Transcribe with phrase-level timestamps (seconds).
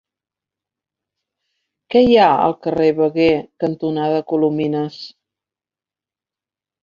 [1.95, 4.97] Què hi ha al carrer Veguer cantonada Colomines?